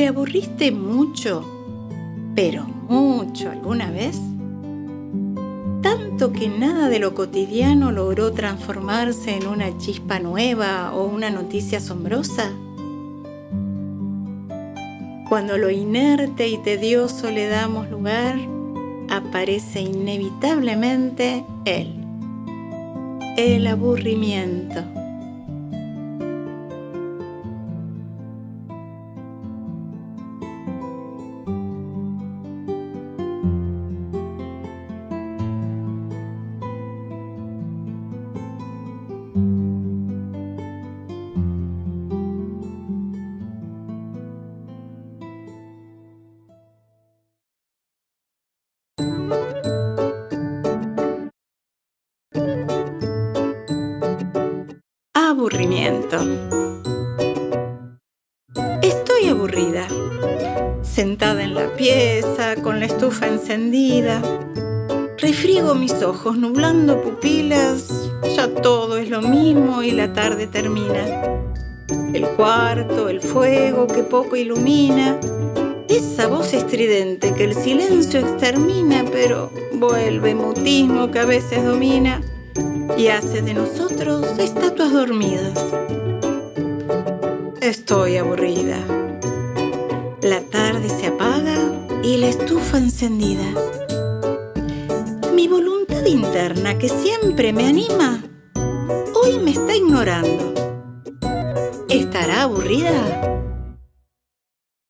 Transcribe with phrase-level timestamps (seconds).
[0.00, 1.44] ¿Te aburriste mucho,
[2.34, 4.18] pero mucho alguna vez?
[5.82, 11.76] Tanto que nada de lo cotidiano logró transformarse en una chispa nueva o una noticia
[11.76, 12.50] asombrosa.
[15.28, 18.38] Cuando lo inerte y tedioso le damos lugar,
[19.10, 21.94] aparece inevitablemente él,
[23.36, 24.82] el aburrimiento.
[55.30, 56.16] Aburrimiento.
[58.82, 59.86] Estoy aburrida,
[60.82, 64.20] sentada en la pieza, con la estufa encendida.
[65.18, 71.04] Refriego mis ojos, nublando pupilas, ya todo es lo mismo y la tarde termina.
[72.12, 75.20] El cuarto, el fuego que poco ilumina,
[75.88, 82.20] esa voz estridente que el silencio extermina, pero vuelve mutismo que a veces domina
[82.96, 85.58] y hace de nosotros estatuas dormidas.
[87.60, 88.78] Estoy aburrida.
[90.22, 91.56] La tarde se apaga
[92.02, 93.44] y la estufa encendida.
[95.34, 98.22] Mi voluntad interna que siempre me anima,
[99.14, 100.54] hoy me está ignorando.
[101.88, 103.39] ¿Estará aburrida?